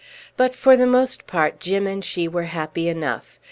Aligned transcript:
But 0.35 0.55
for 0.55 0.75
the 0.75 0.87
most 0.87 1.27
part 1.27 1.59
Jim 1.59 1.85
and 1.85 2.03
she 2.03 2.27
were 2.27 2.45
happy 2.49 2.89
enough. 2.89 3.39